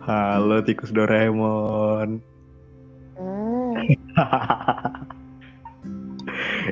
Halo 0.00 0.64
tikus 0.64 0.96
Doraemon. 0.96 2.24
Hmm, 3.20 3.76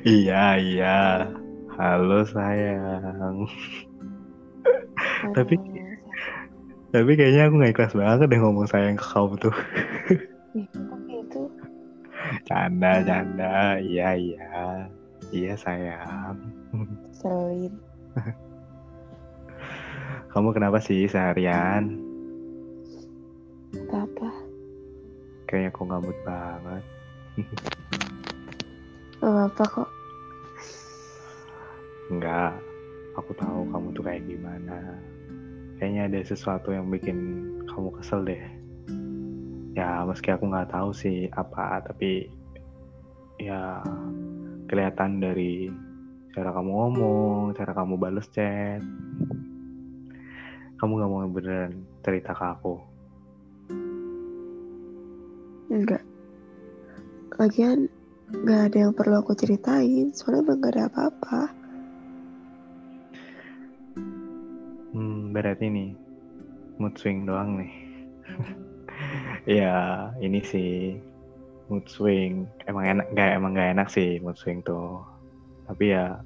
Iya, 0.08 0.56
iya. 0.56 1.28
Halo 1.76 2.24
sayang. 2.24 3.44
Tapi 5.36 5.54
tapi 6.88 7.10
kayaknya 7.20 7.52
aku 7.52 7.54
nggak 7.60 7.72
ikhlas 7.76 7.92
banget 7.92 8.32
deh 8.32 8.40
ngomong 8.40 8.64
sayang 8.64 8.96
ke 8.96 9.04
kamu 9.04 9.36
tuh. 9.36 9.52
Canda, 12.48 13.04
canda. 13.04 13.76
Iya, 13.76 14.16
iya. 14.16 14.88
Iya 15.28 15.52
sayang. 15.60 16.36
Selin. 17.12 17.76
Kamu 20.32 20.56
kenapa 20.56 20.80
sih 20.80 21.04
seharian? 21.08 22.07
Apa? 23.76 24.28
Kayaknya 25.44 25.70
kok 25.76 25.86
gabut 25.88 26.18
banget. 26.24 26.84
Gak 29.20 29.50
apa 29.52 29.64
kok. 29.66 29.90
Enggak. 32.08 32.56
Aku 33.18 33.34
tahu 33.34 33.66
kamu 33.68 33.88
tuh 33.92 34.04
kayak 34.06 34.24
gimana. 34.24 34.94
Kayaknya 35.76 36.02
ada 36.08 36.20
sesuatu 36.22 36.70
yang 36.70 36.88
bikin 36.88 37.18
kamu 37.66 37.92
kesel 37.98 38.24
deh. 38.24 38.44
Ya, 39.74 40.02
meski 40.06 40.30
aku 40.30 40.48
nggak 40.50 40.70
tahu 40.74 40.90
sih 40.90 41.30
apa, 41.34 41.82
tapi 41.82 42.30
ya 43.38 43.82
kelihatan 44.66 45.22
dari 45.22 45.70
cara 46.34 46.50
kamu 46.54 46.70
ngomong, 46.70 47.54
cara 47.54 47.74
kamu 47.74 47.94
bales 47.98 48.26
chat. 48.30 48.82
Kamu 50.78 50.92
nggak 50.94 51.10
mau 51.10 51.26
beneran 51.26 51.82
cerita 52.06 52.34
ke 52.34 52.44
aku. 52.54 52.97
Enggak. 55.78 56.02
Lagian 57.38 57.86
gak 58.42 58.74
ada 58.74 58.78
yang 58.90 58.92
perlu 58.98 59.22
aku 59.22 59.38
ceritain. 59.38 60.10
Soalnya 60.10 60.42
emang 60.42 60.58
gak 60.58 60.74
ada 60.74 60.84
apa-apa. 60.90 61.40
Hmm, 64.90 65.30
berarti 65.30 65.70
nih 65.70 65.90
mood 66.82 66.98
swing 66.98 67.22
doang 67.30 67.62
nih. 67.62 67.72
ya, 69.62 70.10
ini 70.18 70.42
sih 70.42 70.98
mood 71.70 71.86
swing. 71.86 72.50
Emang 72.66 72.98
enak, 72.98 73.06
nggak 73.14 73.30
emang 73.38 73.52
nggak 73.54 73.70
enak 73.78 73.88
sih 73.94 74.18
mood 74.18 74.34
swing 74.34 74.58
tuh. 74.66 75.06
Tapi 75.70 75.94
ya, 75.94 76.18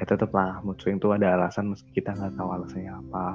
ya 0.00 0.04
tetep 0.08 0.32
lah 0.32 0.64
mood 0.64 0.80
swing 0.80 0.96
tuh 0.96 1.12
ada 1.12 1.36
alasan 1.36 1.68
meski 1.68 2.00
kita 2.00 2.16
nggak 2.16 2.32
tahu 2.40 2.48
alasannya 2.48 2.92
apa. 2.96 3.26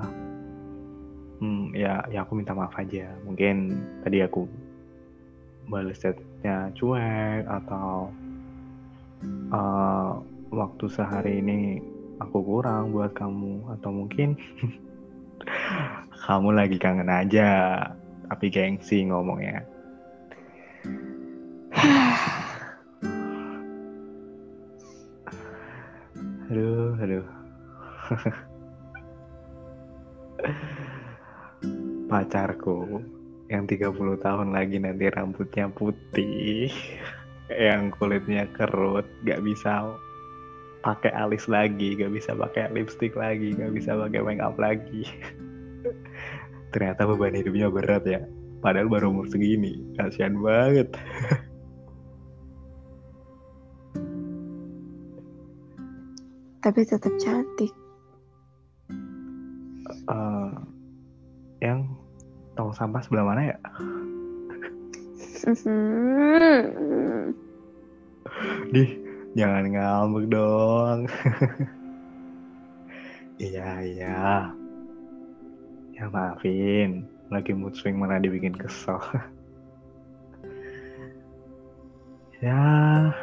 Hmm, 1.38 1.70
ya, 1.78 2.02
ya 2.10 2.26
aku 2.26 2.34
minta 2.34 2.58
maaf 2.58 2.74
aja. 2.82 3.14
Mungkin 3.28 3.78
tadi 4.02 4.26
aku 4.26 4.50
balas 5.66 5.98
chatnya 5.98 6.70
cuek 6.78 7.50
atau 7.50 8.14
eh, 9.50 10.12
waktu 10.54 10.86
sehari 10.90 11.42
ini 11.42 11.82
aku 12.22 12.38
kurang 12.46 12.92
buat 12.94 13.14
kamu 13.18 13.66
atau 13.80 13.92
mungkin 13.92 14.38
kamu 16.26 16.50
lagi 16.56 16.78
kangen 16.80 17.10
aja 17.10 17.82
tapi 18.26 18.50
gengsi 18.50 19.06
ngomongnya. 19.06 19.62
Aduh 26.46 26.94
aduh. 27.02 27.26
Pacarku 32.10 33.02
yang 33.46 33.70
30 33.70 33.94
tahun 34.26 34.58
lagi 34.58 34.82
nanti 34.82 35.06
rambutnya 35.10 35.70
putih 35.70 36.74
yang 37.70 37.94
kulitnya 37.94 38.50
kerut 38.58 39.06
gak 39.22 39.42
bisa 39.46 39.94
pakai 40.82 41.14
alis 41.14 41.46
lagi 41.50 41.94
gak 41.98 42.14
bisa 42.14 42.34
pakai 42.34 42.74
lipstick 42.74 43.14
lagi 43.14 43.54
gak 43.54 43.74
bisa 43.74 43.94
pakai 43.98 44.22
make 44.26 44.42
up 44.42 44.58
lagi. 44.58 45.06
Ternyata 46.76 47.08
beban 47.08 47.38
hidupnya 47.38 47.72
berat 47.72 48.04
ya. 48.04 48.20
Padahal 48.60 48.92
baru 48.92 49.14
umur 49.14 49.30
segini 49.32 49.80
kasihan 49.96 50.36
banget. 50.42 50.92
Tapi 56.66 56.82
tetap 56.82 57.14
cantik. 57.22 57.70
Eh, 59.86 60.52
yang 61.64 61.95
tong 62.56 62.72
sampah 62.72 63.04
sebelah 63.04 63.28
mana 63.28 63.54
ya 63.54 63.58
Dih, 68.74 68.90
jangan 69.38 69.70
ngambek 69.70 70.26
dong. 70.34 71.00
iya, 73.46 73.70
iya. 73.86 74.50
Ya 75.94 76.06
maafin, 76.10 77.06
lagi 77.30 77.54
mood 77.54 77.78
swing 77.78 78.02
mana 78.02 78.18
dibikin 78.18 78.58
kesel. 78.58 78.98
ya, 82.44 83.14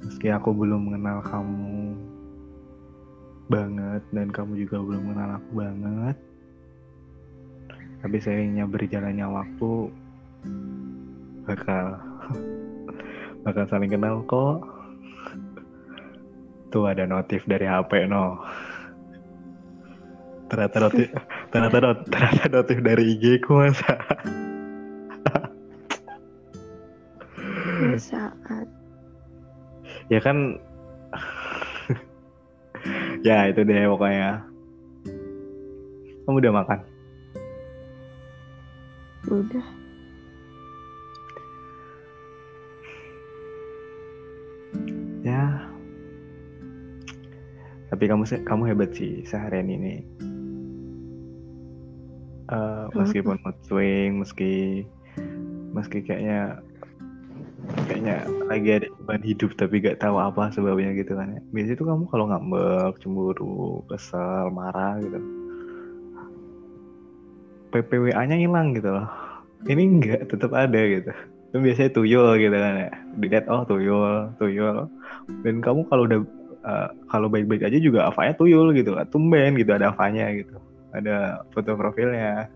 meski 0.00 0.32
aku 0.32 0.56
belum 0.56 0.88
mengenal 0.88 1.20
kamu 1.20 2.00
banget 3.48 4.02
dan 4.10 4.32
kamu 4.32 4.64
juga 4.64 4.80
belum 4.80 5.02
mengenal 5.12 5.36
aku 5.36 5.50
banget, 5.60 6.16
tapi 8.00 8.16
seiringnya 8.20 8.64
berjalannya 8.68 9.26
waktu 9.28 9.72
bakal 11.44 11.84
bakal 13.44 13.64
saling 13.68 13.92
kenal 13.92 14.24
kok. 14.24 14.64
Tuh 16.72 16.90
ada 16.90 17.06
notif 17.06 17.46
dari 17.46 17.68
HP 17.68 18.10
no. 18.10 18.40
Ternyata 20.50 20.76
notif 20.84 21.08
ternyata 21.52 21.78
not- 21.80 22.06
ternyata 22.10 22.44
notif 22.50 22.78
dari 22.82 23.02
IG 23.14 23.44
ku 23.44 23.60
masa. 23.60 23.94
Saat. 27.94 28.66
Ya 30.10 30.18
kan 30.18 30.58
ya 33.24 33.48
itu 33.48 33.64
deh 33.64 33.88
pokoknya. 33.88 34.44
Kamu 36.24 36.36
udah 36.40 36.52
makan? 36.52 36.78
Udah. 39.32 39.66
Ya. 45.24 45.44
Tapi 47.88 48.04
kamu 48.04 48.24
kamu 48.44 48.62
hebat 48.68 48.90
sih 48.92 49.24
seharian 49.24 49.72
ini. 49.72 50.04
Eh, 52.52 52.84
meskipun 52.92 53.40
mood 53.40 53.56
swing, 53.64 54.20
meski 54.20 54.84
meski 55.72 56.04
kayaknya 56.04 56.60
kayaknya 57.88 58.24
lagi 58.48 58.68
ada 58.70 58.88
beban 59.00 59.22
hidup 59.24 59.50
tapi 59.56 59.80
gak 59.80 60.00
tahu 60.00 60.16
apa 60.20 60.52
sebabnya 60.52 60.92
gitu 60.96 61.16
kan 61.16 61.34
ya. 61.36 61.40
Biasanya 61.52 61.76
tuh 61.80 61.86
kamu 61.88 62.04
kalau 62.12 62.24
ngambek, 62.30 62.94
cemburu, 63.00 63.84
kesel, 63.88 64.52
marah 64.52 65.00
gitu. 65.00 65.18
PPWA-nya 67.74 68.38
hilang 68.38 68.76
gitu 68.78 68.94
loh. 68.94 69.08
Ini 69.66 69.82
enggak, 69.82 70.30
tetap 70.30 70.54
ada 70.54 70.78
gitu. 70.78 71.10
Itu 71.50 71.56
biasanya 71.58 71.90
tuyul 71.90 72.28
gitu 72.38 72.56
kan 72.56 72.74
ya. 72.86 72.92
Dilihat 73.18 73.44
oh 73.50 73.62
tuyul, 73.66 74.30
tuyul. 74.38 74.86
Dan 75.42 75.58
kamu 75.58 75.88
kalau 75.90 76.06
udah 76.06 76.20
eh, 76.62 76.88
kalau 77.10 77.26
baik-baik 77.26 77.66
aja 77.66 77.78
juga 77.82 78.06
avanya 78.06 78.34
tuyul 78.38 78.70
gitu. 78.78 78.94
Tumben 79.10 79.58
gitu 79.58 79.74
ada 79.74 79.90
avanya 79.90 80.30
gitu. 80.36 80.54
Ada 80.94 81.42
foto 81.50 81.74
profilnya. 81.74 82.46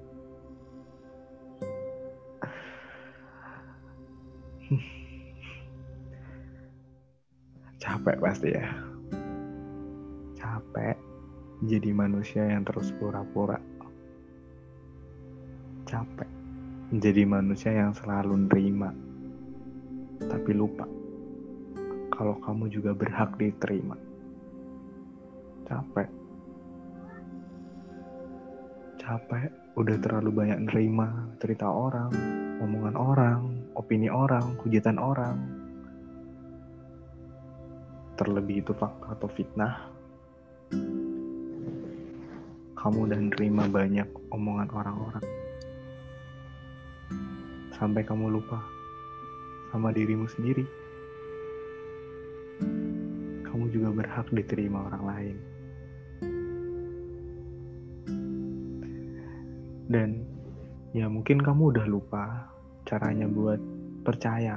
Capek 7.82 8.16
pasti 8.20 8.48
ya. 8.52 8.68
Capek 10.36 10.96
jadi 11.64 11.90
manusia 11.96 12.44
yang 12.44 12.64
terus 12.68 12.92
pura-pura. 12.96 13.56
Capek 15.88 16.28
jadi 16.92 17.24
manusia 17.24 17.72
yang 17.72 17.96
selalu 17.96 18.48
nerima. 18.48 18.92
Tapi 20.18 20.52
lupa 20.52 20.84
kalau 22.18 22.34
kamu 22.42 22.66
juga 22.66 22.92
berhak 22.92 23.38
diterima. 23.38 23.94
Capek. 25.64 26.10
Capek 28.98 29.48
udah 29.78 29.96
terlalu 30.02 30.34
banyak 30.34 30.66
nerima 30.66 31.30
cerita 31.38 31.70
orang, 31.70 32.10
omongan 32.58 32.96
orang, 32.98 33.57
opini 33.78 34.10
orang, 34.10 34.58
hujatan 34.58 34.98
orang. 34.98 35.38
Terlebih 38.18 38.66
itu 38.66 38.74
fakta 38.74 39.14
atau 39.14 39.30
fitnah 39.30 39.94
kamu 42.78 43.10
udah 43.10 43.20
nerima 43.20 43.66
banyak 43.66 44.06
omongan 44.30 44.70
orang-orang. 44.70 45.26
Sampai 47.74 48.06
kamu 48.06 48.38
lupa 48.38 48.62
sama 49.74 49.90
dirimu 49.90 50.30
sendiri. 50.30 50.62
Kamu 53.44 53.68
juga 53.74 53.90
berhak 53.90 54.30
diterima 54.30 54.86
orang 54.86 55.04
lain. 55.04 55.36
Dan 59.90 60.22
ya 60.94 61.10
mungkin 61.10 61.42
kamu 61.42 61.74
udah 61.74 61.86
lupa 61.90 62.46
caranya 62.86 63.26
buat 63.26 63.58
percaya 64.08 64.56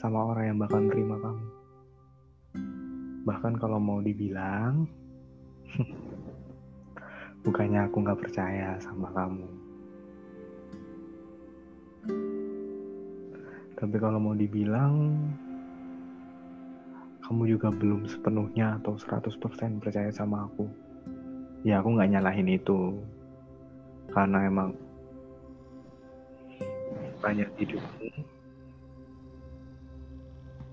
sama 0.00 0.32
orang 0.32 0.48
yang 0.48 0.56
bakal 0.64 0.80
nerima 0.80 1.20
kamu. 1.20 1.46
Bahkan 3.28 3.60
kalau 3.60 3.76
mau 3.76 4.00
dibilang, 4.00 4.88
bukannya 7.44 7.84
aku 7.84 7.96
nggak 8.00 8.20
percaya 8.24 8.80
sama 8.80 9.12
kamu. 9.12 9.44
Tapi 13.76 13.96
kalau 14.00 14.16
mau 14.16 14.32
dibilang, 14.32 15.12
kamu 17.20 17.44
juga 17.52 17.68
belum 17.68 18.08
sepenuhnya 18.08 18.80
atau 18.80 18.96
100% 18.96 19.76
percaya 19.76 20.08
sama 20.08 20.48
aku. 20.48 20.64
Ya 21.68 21.84
aku 21.84 22.00
nggak 22.00 22.16
nyalahin 22.16 22.48
itu. 22.48 22.96
Karena 24.08 24.48
emang 24.48 24.72
banyak 27.20 27.48
hidupmu 27.60 28.33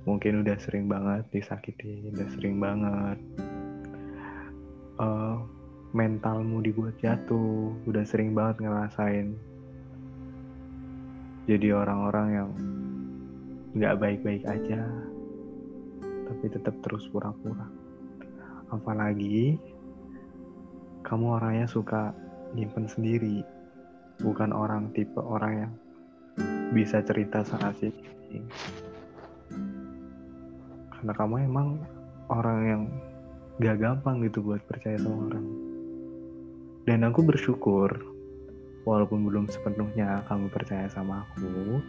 mungkin 0.06 0.42
udah 0.42 0.58
sering 0.58 0.90
banget 0.90 1.24
disakiti 1.30 2.10
udah 2.10 2.28
sering 2.34 2.58
banget 2.58 3.18
uh, 4.98 5.38
mentalmu 5.92 6.64
dibuat 6.64 6.96
jatuh 7.02 7.76
udah 7.86 8.04
sering 8.08 8.34
banget 8.34 8.66
ngerasain 8.66 9.36
jadi 11.50 11.74
orang-orang 11.74 12.28
yang 12.32 12.50
nggak 13.76 13.98
baik-baik 13.98 14.44
aja 14.46 14.84
tapi 16.32 16.48
tetap 16.48 16.76
terus 16.80 17.12
pura-pura. 17.12 17.68
Apalagi 18.72 19.60
kamu 21.04 21.26
orangnya 21.36 21.68
suka 21.68 22.16
nyimpen 22.56 22.88
sendiri 22.88 23.44
bukan 24.24 24.56
orang 24.56 24.96
tipe 24.96 25.20
orang 25.20 25.68
yang 25.68 25.74
bisa 26.72 27.04
cerita 27.04 27.44
sama 27.44 27.76
si 27.76 27.92
karena 31.02 31.18
kamu 31.18 31.50
emang 31.50 31.82
orang 32.30 32.60
yang 32.62 32.82
gak 33.58 33.82
gampang 33.82 34.22
gitu 34.22 34.46
buat 34.46 34.62
percaya 34.70 35.02
sama 35.02 35.34
orang. 35.34 35.46
Dan 36.86 37.02
aku 37.10 37.26
bersyukur 37.26 37.90
walaupun 38.86 39.26
belum 39.26 39.50
sepenuhnya 39.50 40.22
kamu 40.30 40.54
percaya 40.54 40.86
sama 40.94 41.26
aku 41.26 41.82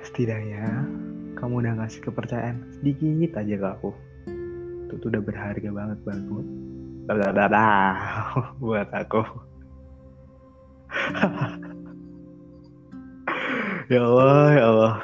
setidaknya 0.00 0.88
kamu 1.36 1.60
udah 1.60 1.72
ngasih 1.84 2.00
kepercayaan 2.00 2.64
sedikit 2.80 3.36
aja 3.36 3.54
ke 3.60 3.68
aku. 3.68 3.92
Itu 4.88 4.96
tuh 4.96 5.12
udah 5.12 5.20
berharga 5.20 5.68
banget 5.68 6.00
buat 6.08 6.16
aku. 6.24 6.40
Buat 8.64 8.88
aku 8.96 9.22
ya 13.90 14.06
Allah, 14.06 14.46
ya 14.54 14.64
Allah. 14.70 14.96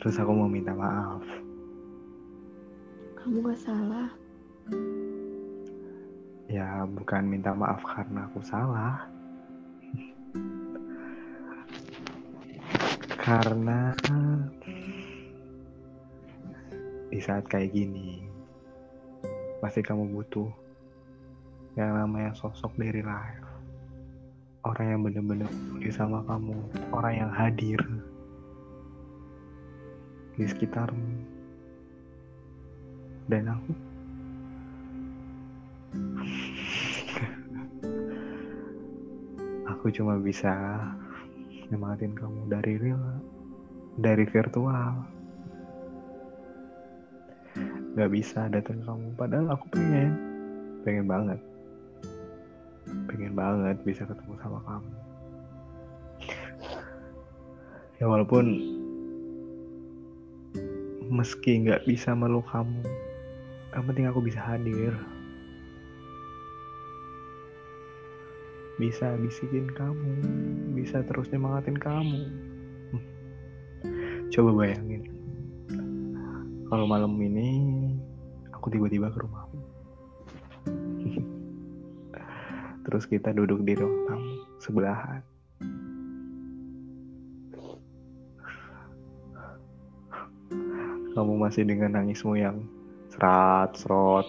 Terus 0.00 0.16
aku 0.16 0.32
mau 0.32 0.48
minta 0.48 0.72
maaf. 0.72 1.20
Kamu 3.20 3.44
gak 3.44 3.60
salah. 3.60 4.08
Ya, 6.48 6.88
bukan 6.88 7.28
minta 7.28 7.52
maaf 7.52 7.84
karena 7.84 8.24
aku 8.24 8.40
salah. 8.40 9.04
karena 13.24 13.96
di 17.08 17.16
saat 17.24 17.48
kayak 17.48 17.72
gini, 17.72 18.20
pasti 19.64 19.80
kamu 19.80 20.12
butuh 20.12 20.63
yang 21.74 21.90
namanya 21.90 22.30
sosok 22.38 22.70
dari 22.78 23.02
life. 23.02 23.46
Orang 24.62 24.86
yang 24.86 25.00
bener-bener 25.02 25.50
peduli 25.50 25.90
sama 25.90 26.22
kamu. 26.24 26.54
Orang 26.94 27.14
yang 27.18 27.30
hadir. 27.34 27.82
Di 30.38 30.46
sekitarmu. 30.46 31.18
Dan 33.26 33.50
aku. 33.50 33.72
Aku 39.74 39.86
cuma 39.92 40.16
bisa 40.22 40.54
nyemangatin 41.68 42.14
kamu 42.14 42.40
dari 42.48 42.72
real 42.78 43.02
dari 43.98 44.24
virtual. 44.30 44.94
Gak 47.98 48.10
bisa 48.14 48.46
datang 48.48 48.80
kamu. 48.80 49.06
Padahal 49.18 49.58
aku 49.58 49.66
pengen 49.74 50.10
pengen 50.84 51.06
banget 51.08 51.40
pengen 53.10 53.32
banget 53.34 53.76
bisa 53.82 54.06
ketemu 54.06 54.34
sama 54.40 54.58
kamu. 54.64 54.92
Ya 58.02 58.06
walaupun 58.10 58.44
meski 61.08 61.62
nggak 61.62 61.86
bisa 61.86 62.12
meluk 62.16 62.46
kamu 62.50 62.82
yang 63.74 63.84
penting 63.90 64.06
aku 64.06 64.20
bisa 64.22 64.38
hadir. 64.38 64.94
Bisa 68.74 69.14
bisikin 69.22 69.70
kamu 69.70 70.12
bisa 70.74 71.02
terus 71.06 71.30
nyemangatin 71.30 71.78
kamu. 71.78 72.22
Coba 74.34 74.50
bayangin 74.52 75.14
kalau 76.74 76.90
malam 76.90 77.14
ini 77.22 77.48
aku 78.50 78.72
tiba-tiba 78.72 79.12
ke 79.12 79.18
rumahmu 79.22 79.63
terus 82.84 83.08
kita 83.08 83.32
duduk 83.32 83.64
di 83.64 83.72
ruang 83.74 84.04
tamu 84.06 84.34
sebelahan. 84.60 85.24
Kamu 91.14 91.32
masih 91.38 91.62
dengan 91.64 91.96
nangismu 91.96 92.34
yang 92.36 92.58
serat 93.10 93.70
serot. 93.78 94.26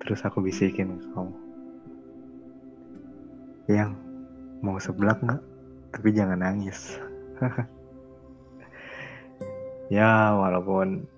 Terus 0.00 0.20
aku 0.24 0.40
bisikin 0.40 0.96
kamu. 1.12 1.36
Yang 3.68 3.92
mau 4.64 4.80
sebelak 4.80 5.20
nggak? 5.20 5.42
Tapi 5.92 6.08
jangan 6.16 6.40
nangis. 6.40 6.96
Ya 9.88 10.36
walaupun 10.36 11.08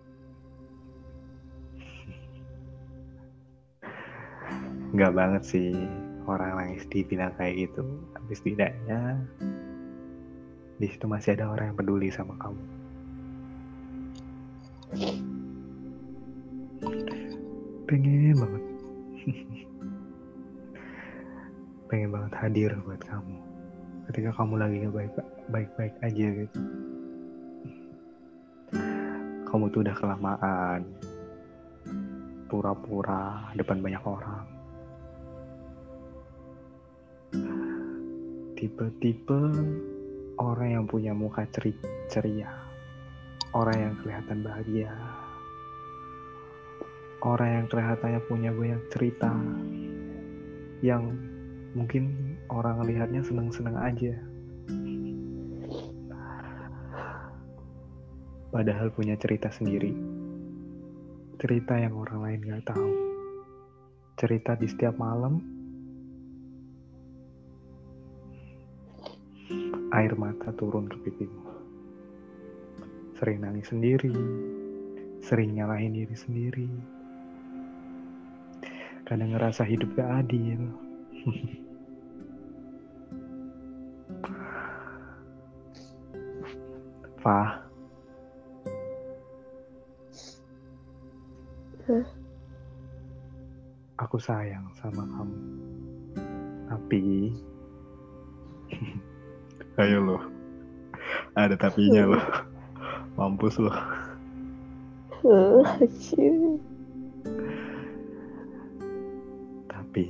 nggak 4.90 5.14
banget 5.14 5.42
sih 5.46 5.70
orang 6.26 6.58
nangis 6.58 6.86
dibilang 6.90 7.30
kayak 7.38 7.70
gitu. 7.70 7.86
Tapi 8.14 8.32
setidaknya 8.34 9.22
di 10.82 10.86
situ 10.90 11.06
masih 11.06 11.38
ada 11.38 11.50
orang 11.50 11.70
yang 11.70 11.78
peduli 11.78 12.10
sama 12.10 12.34
kamu. 12.38 12.64
Pengen 17.86 18.34
banget. 18.34 18.64
Pengen 21.90 22.10
banget 22.10 22.32
hadir 22.38 22.70
buat 22.82 23.02
kamu. 23.06 23.36
Ketika 24.10 24.30
kamu 24.34 24.54
lagi 24.58 24.74
nggak 24.82 24.94
baik 24.94 25.12
baik 25.50 25.70
baik 25.78 25.94
aja 26.02 26.26
gitu. 26.34 26.60
Kamu 29.46 29.70
tuh 29.70 29.86
udah 29.86 29.94
kelamaan. 29.94 30.82
Pura-pura 32.50 33.54
depan 33.54 33.78
banyak 33.78 34.02
orang 34.02 34.59
tipe-tipe 38.60 39.40
orang 40.36 40.68
yang 40.68 40.84
punya 40.84 41.16
muka 41.16 41.48
ceri 41.48 41.72
ceria, 42.12 42.52
orang 43.56 43.88
yang 43.88 43.94
kelihatan 44.04 44.44
bahagia, 44.44 44.92
orang 47.24 47.48
yang 47.56 47.66
kelihatannya 47.72 48.20
punya 48.28 48.52
banyak 48.52 48.82
cerita, 48.92 49.32
yang 50.84 51.08
mungkin 51.72 52.36
orang 52.52 52.84
lihatnya 52.84 53.24
seneng-seneng 53.24 53.80
aja. 53.80 54.12
Padahal 58.52 58.92
punya 58.92 59.16
cerita 59.16 59.48
sendiri. 59.48 59.96
Cerita 61.40 61.80
yang 61.80 61.96
orang 61.96 62.20
lain 62.28 62.40
gak 62.44 62.76
tahu. 62.76 62.92
Cerita 64.20 64.52
di 64.52 64.68
setiap 64.68 65.00
malam 65.00 65.59
air 69.90 70.14
mata 70.14 70.54
turun 70.54 70.86
ke 70.86 70.96
pipimu. 71.02 71.42
Sering 73.18 73.42
nangis 73.42 73.68
sendiri, 73.74 74.14
sering 75.20 75.58
nyalahin 75.58 75.92
diri 75.92 76.16
sendiri. 76.16 76.70
Kadang 79.04 79.34
ngerasa 79.34 79.66
hidup 79.66 79.90
gak 79.98 80.22
adil. 80.22 80.62
Fah. 87.20 87.60
Aku 94.00 94.16
sayang 94.16 94.70
sama 94.78 95.02
kamu. 95.02 95.38
Tapi 96.70 97.34
ayo 99.80 99.98
loh. 100.04 100.22
Ada 101.34 101.56
tapinya 101.56 102.04
loh. 102.04 102.24
Mampus 103.16 103.58
anjir. 105.26 106.56
Tapi 109.68 110.06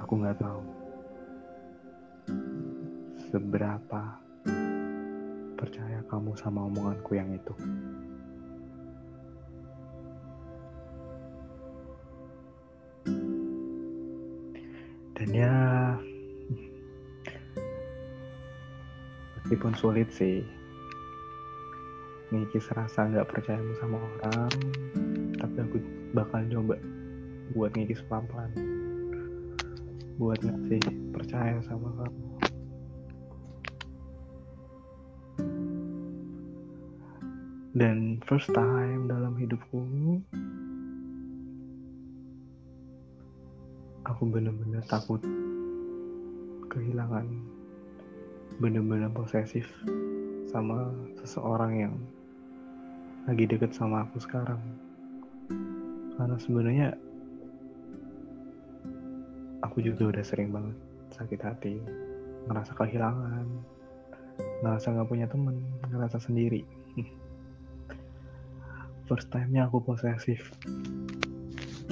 aku 0.00 0.12
nggak 0.18 0.38
tahu 0.42 0.62
seberapa 3.30 4.02
percaya 5.54 6.02
kamu 6.10 6.34
sama 6.34 6.66
omonganku 6.66 7.14
yang 7.14 7.30
itu. 7.30 7.54
Dan 15.20 15.36
ya, 15.36 15.52
meskipun 19.36 19.76
sulit 19.76 20.08
sih, 20.16 20.40
ngikis 22.32 22.72
rasa 22.72 23.04
nggak 23.04 23.28
percayamu 23.28 23.76
sama 23.84 24.00
orang, 24.00 24.48
tapi 25.36 25.56
aku 25.60 25.76
bakal 26.16 26.40
coba 26.48 26.80
buat 27.52 27.68
ngikis 27.76 28.00
pelan-pelan, 28.08 28.48
buat 30.16 30.40
ngasih 30.40 30.88
percaya 31.12 31.60
sama 31.68 31.92
kamu. 32.00 32.28
Dan 37.76 38.24
first 38.24 38.48
time 38.56 39.04
dalam 39.04 39.36
hidupku, 39.36 39.84
aku 44.20 44.36
bener-bener 44.36 44.84
takut 44.84 45.16
kehilangan, 46.68 47.24
bener-bener 48.60 49.08
posesif 49.16 49.64
sama 50.44 50.92
seseorang 51.24 51.72
yang 51.72 51.94
lagi 53.24 53.48
deket 53.48 53.72
sama 53.72 54.04
aku 54.04 54.20
sekarang. 54.20 54.60
Karena 56.20 56.36
sebenarnya 56.36 56.88
aku 59.64 59.80
juga 59.80 60.12
udah 60.12 60.20
sering 60.20 60.52
banget 60.52 60.76
sakit 61.16 61.40
hati, 61.40 61.80
ngerasa 62.44 62.76
kehilangan, 62.76 63.48
ngerasa 64.60 65.00
nggak 65.00 65.08
punya 65.08 65.32
temen, 65.32 65.64
ngerasa 65.88 66.20
sendiri. 66.20 66.60
First 69.08 69.32
time-nya 69.32 69.64
aku 69.64 69.80
posesif 69.80 70.52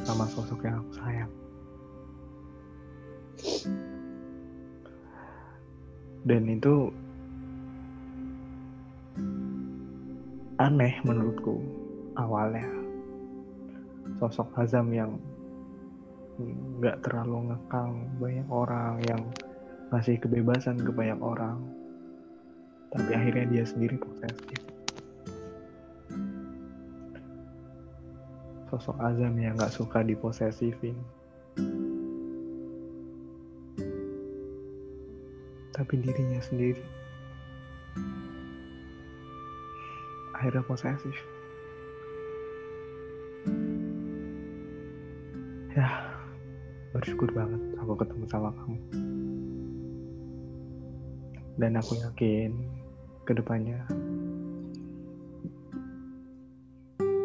sama 0.05 0.29
sosok 0.29 0.69
yang 0.69 0.85
aku 0.85 0.93
sayang. 0.93 1.48
Dan 6.29 6.43
itu 6.51 6.93
aneh 10.59 10.95
menurutku 11.07 11.63
awalnya. 12.19 12.67
Sosok 14.19 14.51
Hazam 14.59 14.91
yang 14.91 15.17
nggak 16.79 17.03
terlalu 17.03 17.51
ngekang 17.51 18.07
banyak 18.19 18.49
orang 18.51 18.95
yang 19.07 19.23
ngasih 19.95 20.19
kebebasan 20.19 20.79
ke 20.79 20.91
banyak 20.91 21.19
orang. 21.23 21.59
Tapi 22.91 23.11
akhirnya 23.15 23.47
dia 23.49 23.65
sendiri 23.65 23.97
posesif. 23.97 24.61
Sosok 28.69 28.99
Azam 29.01 29.33
yang 29.41 29.57
nggak 29.57 29.73
suka 29.73 30.05
diposesifin. 30.05 30.99
Tapi 35.79 35.95
dirinya 36.03 36.43
sendiri 36.43 36.83
akhirnya 40.39 40.63
posesif. 40.63 41.19
Ya, 45.75 45.91
bersyukur 46.95 47.31
banget 47.35 47.63
aku 47.83 47.95
ketemu 47.99 48.25
sama 48.31 48.55
kamu. 48.55 48.79
Dan 51.59 51.75
aku 51.75 51.99
yakin 51.99 52.55
ke 53.27 53.35
depannya 53.35 53.83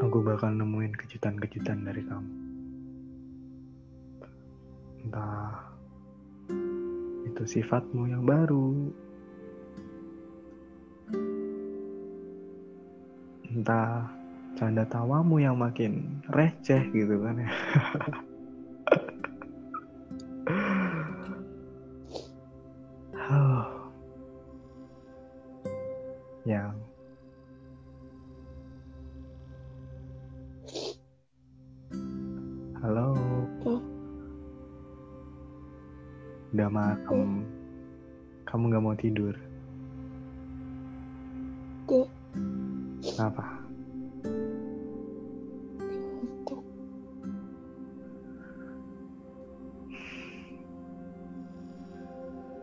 aku 0.01 0.17
bakal 0.25 0.53
nemuin 0.53 0.97
kejutan-kejutan 0.97 1.85
dari 1.85 2.01
kamu. 2.01 2.33
Entah 5.05 5.72
itu 7.33 7.59
sifatmu 7.59 8.13
yang 8.13 8.23
baru, 8.29 8.93
entah 13.49 14.05
canda 14.53 14.85
tawamu 14.85 15.41
yang 15.41 15.57
makin 15.57 16.21
receh 16.29 16.85
gitu 16.93 17.17
kan 17.25 17.41
ya. 17.41 17.49
udah 36.63 36.71
malam. 36.71 37.43
Kamu 38.47 38.71
nggak 38.71 38.83
mau 38.87 38.95
tidur? 38.95 39.35
Kenapa? 43.03 43.67
Ngantuk. 45.75 46.63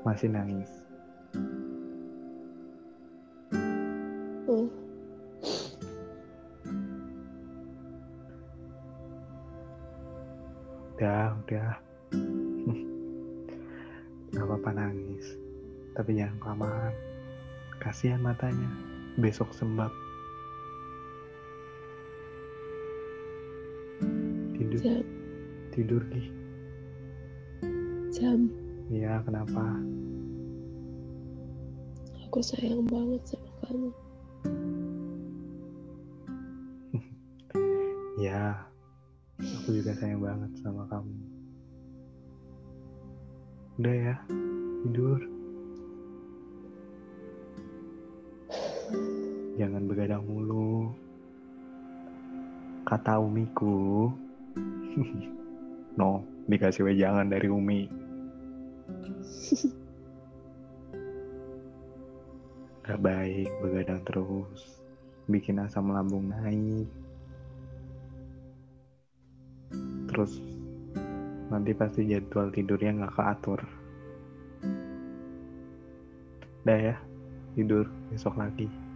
masih 0.01 0.33
nangis. 0.33 0.73
Hmm. 4.49 4.73
udah 10.97 11.37
udah 11.45 11.90
tapi 16.01 16.17
jangan 16.17 16.41
kelamaan. 16.41 16.97
Kasihan 17.77 18.25
matanya. 18.25 18.73
Besok 19.21 19.53
sembab. 19.53 19.93
Tidur. 24.57 24.81
Jam, 24.81 25.05
tidur 25.77 26.01
Gi. 26.09 26.25
Jam. 28.17 28.49
iya 28.89 29.21
kenapa? 29.29 29.77
Aku 32.25 32.41
sayang 32.41 32.89
banget 32.89 33.21
sama 33.29 33.53
kamu. 33.61 33.93
ya 38.25 38.57
aku 39.37 39.69
juga 39.77 39.93
sayang 40.01 40.25
banget 40.25 40.49
sama 40.65 40.89
kamu. 40.89 41.13
Udah 43.77 43.97
ya 44.01 44.17
tidur 44.81 45.40
jangan 49.61 49.85
begadang 49.85 50.25
mulu. 50.25 50.89
Kata 52.89 53.21
umiku. 53.21 54.09
No 56.01 56.25
dikasih 56.49 56.87
wejangan 56.89 57.29
dari 57.29 57.51
umi. 57.53 57.85
Gak 62.89 63.03
baik 63.05 63.51
begadang 63.61 64.01
terus. 64.09 64.81
Bikin 65.29 65.61
asam 65.61 65.93
lambung 65.93 66.33
naik. 66.33 66.89
Terus 70.09 70.41
nanti 71.53 71.77
pasti 71.77 72.09
jadwal 72.09 72.49
tidurnya 72.55 73.03
nggak 73.03 73.15
keatur. 73.19 73.61
Dah 76.65 76.79
ya 76.81 76.97
tidur 77.59 77.91
besok 78.09 78.39
lagi 78.39 78.90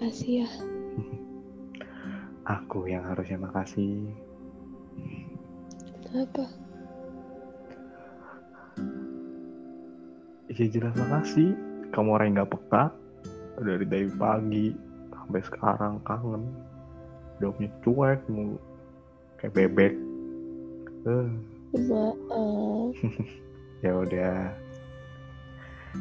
Makasih 0.00 0.48
ya. 0.48 0.48
aku 2.56 2.88
yang 2.88 3.04
harusnya 3.04 3.36
makasih. 3.36 4.08
Kenapa? 6.00 6.48
ya 10.48 10.64
jelas 10.72 10.96
makasih. 10.96 11.52
Kamu 11.92 12.16
orang 12.16 12.32
yang 12.32 12.36
nggak 12.40 12.48
peka. 12.48 12.84
Dari 13.60 13.84
dari 13.84 14.08
pagi 14.16 14.72
sampai 15.12 15.40
sekarang 15.44 16.00
kangen. 16.08 16.48
Jawabnya 17.44 17.68
cuek 17.84 18.24
mulu 18.32 18.56
kayak 19.36 19.52
bebek. 19.52 19.94
Eh, 21.12 21.28
Maaf. 21.76 22.96
ya 23.84 23.92
udah. 24.00 24.48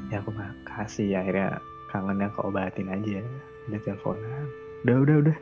Ya 0.07 0.23
aku 0.23 0.31
makasih. 0.31 1.19
Ya 1.19 1.19
akhirnya 1.19 1.59
kangennya 1.91 2.31
keobatin 2.31 2.95
aja 2.95 3.27
udah 3.69 3.81
teleponan. 3.85 4.45
Udah 4.81 4.95
udah 5.05 5.15
udah. 5.21 5.37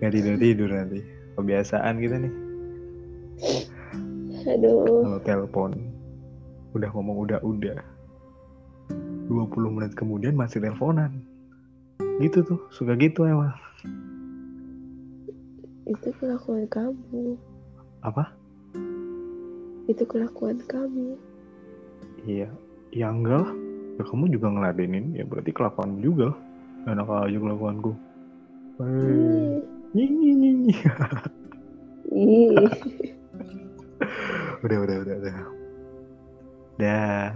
Nggak 0.00 0.12
tidur 0.16 0.36
tidur 0.40 0.70
nanti. 0.72 1.00
Kebiasaan 1.36 1.94
kita 2.00 2.16
nih. 2.16 2.34
Aduh. 4.42 5.06
kalau 5.06 5.20
telepon 5.22 5.70
udah 6.74 6.90
ngomong 6.90 7.16
udah 7.22 7.38
udah 7.46 7.78
20 9.30 9.38
menit 9.70 9.92
kemudian 9.94 10.34
masih 10.34 10.58
teleponan. 10.58 11.22
Gitu 12.18 12.42
tuh 12.42 12.60
suka 12.74 12.98
gitu 12.98 13.28
emang. 13.28 13.54
Itu 15.86 16.08
kelakuan 16.18 16.66
kamu. 16.66 17.36
apa? 18.02 18.34
Itu 19.86 20.02
kelakuan 20.08 20.58
kamu. 20.66 21.14
iya. 22.26 22.50
Ya 22.92 23.08
enggak 23.08 23.46
lah. 23.46 23.52
Ya, 24.00 24.02
kamu 24.08 24.32
juga 24.32 24.48
ngeladenin 24.50 25.14
ya 25.14 25.24
berarti 25.28 25.52
kelakuan 25.52 26.00
juga 26.02 26.32
lah 26.32 26.38
enak 26.84 27.08
aja 27.08 27.38
kelakuanku 27.38 27.92
Hei, 28.82 29.62
nyi, 29.94 30.04
nyi, 30.08 30.30
nyi. 30.34 30.74
Ih. 32.10 32.66
udah 34.64 34.78
udah 34.80 34.96
udah 34.98 35.16
udah 35.20 35.38
dah 36.80 37.30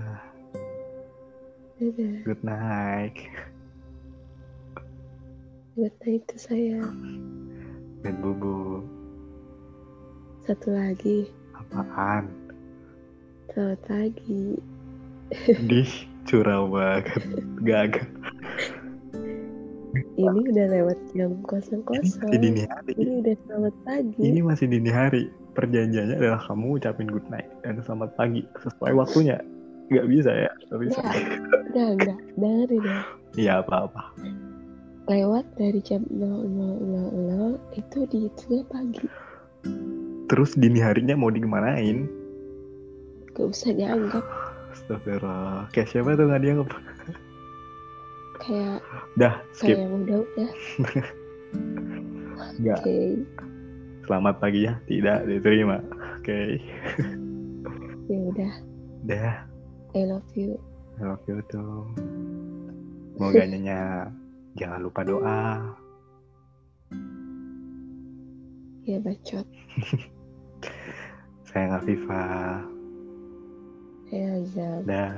Dadah. 1.76 2.14
good 2.24 2.42
night 2.42 3.14
Buat 5.76 5.92
itu 6.08 6.36
saya. 6.40 6.80
dan 8.00 8.14
bubu 8.24 8.80
Satu 10.42 10.72
lagi. 10.72 11.28
apaan 11.52 12.32
Selamat 13.52 13.78
pagi. 13.84 14.56
di 15.62 15.82
curang 16.24 16.72
banget 16.72 17.22
gagak 17.68 18.08
Ini 20.16 20.40
udah 20.48 20.66
lewat 20.72 20.98
jam 21.12 21.36
kosong 21.44 21.84
ini 21.92 22.00
kosong. 22.00 22.24
masih 22.24 22.40
dini 22.40 22.62
hari. 22.64 22.92
Ini 22.96 23.12
udah 23.20 23.34
selamat 23.44 23.74
pagi. 23.84 24.20
ini 24.24 24.40
masih 24.40 24.66
dini 24.72 24.88
hari. 24.88 25.22
Perjanjiannya 25.52 26.16
adalah 26.16 26.40
kamu 26.48 26.66
ucapin 26.80 27.08
good 27.12 27.28
night 27.28 27.48
dan 27.60 27.84
selamat 27.84 28.16
pagi. 28.16 28.48
Sesuai 28.64 28.96
waktunya. 28.96 29.36
Nggak 29.92 30.06
bisa 30.08 30.30
ya 30.32 30.50
nggak 30.72 30.80
bisa. 30.88 31.00
Udah, 31.04 31.88
udah. 32.00 32.16
Dengerin 32.40 32.82
ya. 32.82 32.98
iya 33.36 33.52
apa 33.60 33.86
apa 33.86 34.02
Lewat 35.06 35.46
dari 35.54 35.78
jam 35.84 36.02
00.00 36.10 37.78
itu 37.78 37.98
dihitungnya 38.10 38.62
pagi. 38.66 39.06
terus 40.26 40.58
dini 40.58 40.82
harinya 40.82 41.14
mau 41.14 41.30
digimanain? 41.30 42.10
Gak 43.36 43.46
usah 43.54 43.70
dianggap. 43.70 44.26
Astagfirullah. 44.74 45.70
Kayak 45.70 45.88
siapa 45.94 46.18
tuh 46.18 46.26
nggak 46.26 46.42
dianggap 46.42 46.68
kayak 48.38 48.78
dah 49.14 49.34
skip 49.50 49.72
kayak 49.72 49.80
yang 49.80 49.92
udah-udah. 49.98 50.50
nggak 52.56 52.78
Oke. 52.80 52.96
selamat 54.04 54.34
pagi 54.38 54.60
ya 54.64 54.74
tidak 54.86 55.24
diterima 55.24 55.76
oke 56.16 56.38
Ya 58.06 58.18
udah. 58.32 58.52
dah 59.04 59.34
I 59.92 60.02
love 60.04 60.28
you. 60.32 60.56
I 60.96 61.02
love 61.04 61.20
you 61.24 61.40
tuh 61.46 61.84
semoga 63.12 63.42
nyonya 63.46 64.08
jangan 64.54 64.80
lupa 64.80 65.00
doa 65.02 65.42
Ya 68.86 69.02
bacot. 69.02 69.42
sayang 71.50 71.74
Afifah 71.74 72.62
Ya 74.06 74.38
Azam. 74.38 74.86
dah 74.86 75.10